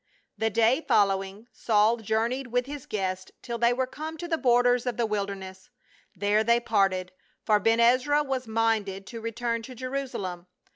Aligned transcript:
The 0.35 0.49
day 0.49 0.83
following 0.87 1.47
Saul 1.51 1.97
journeyed 1.97 2.47
with 2.47 2.65
his 2.65 2.87
guest 2.87 3.33
till 3.43 3.59
they 3.59 3.71
were 3.71 3.85
come 3.85 4.17
to 4.17 4.27
the 4.27 4.35
borders 4.35 4.87
of 4.87 4.97
the 4.97 5.05
wilderness; 5.05 5.69
there 6.15 6.43
they 6.43 6.59
parted, 6.59 7.11
for 7.45 7.59
Ben 7.59 7.79
Ezra 7.79 8.23
was 8.23 8.47
minded 8.47 9.05
to 9.05 9.21
return 9.21 9.61
to 9.61 9.75
Jerusalem. 9.75 10.47